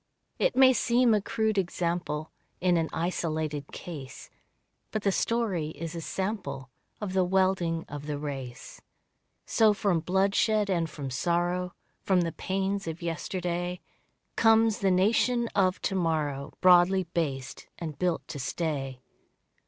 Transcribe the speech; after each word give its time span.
It 0.39 0.55
may 0.55 0.73
seem 0.73 1.13
a 1.13 1.21
crude 1.21 1.59
example, 1.59 2.31
In 2.59 2.75
an 2.75 2.89
isolated 2.91 3.71
case, 3.71 4.31
But 4.89 5.03
the 5.03 5.11
story 5.11 5.69
is 5.75 5.93
a 5.93 6.01
sample 6.01 6.71
Of 6.99 7.13
the 7.13 7.23
welding 7.23 7.85
of 7.87 8.07
the 8.07 8.17
race. 8.17 8.81
So 9.45 9.75
from 9.75 9.99
bloodshed 9.99 10.71
and 10.71 10.89
from 10.89 11.11
sorrow, 11.11 11.75
From 12.01 12.21
the 12.21 12.31
pains 12.31 12.87
of 12.87 13.03
yesterday, 13.03 13.79
Comes 14.35 14.79
the 14.79 14.89
nation 14.89 15.47
of 15.53 15.79
to 15.83 15.93
morrow 15.93 16.51
Broadly 16.61 17.03
based 17.03 17.67
and 17.77 17.99
built 17.99 18.27
to 18.29 18.39
stay. 18.39 19.03